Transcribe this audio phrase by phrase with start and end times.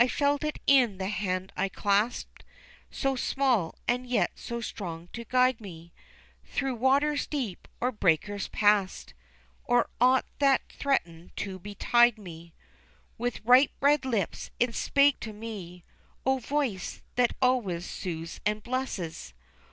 [0.00, 2.42] I felt it in the hand I clasped,
[2.90, 5.92] So small, and yet so strong to guide me
[6.44, 9.14] Through waters deep, or breakers past,
[9.64, 12.52] Or aught that threatened to betide me.
[13.16, 15.84] With ripe red lips it spake to me,
[16.26, 19.34] O voice, that always soothes and blesses!